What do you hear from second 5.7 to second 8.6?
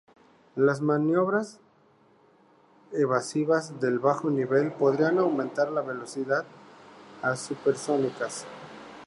las velocidades a supersónicas.